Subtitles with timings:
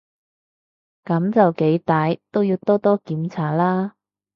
[1.03, 3.93] 噉就幾歹都要多多檢查啦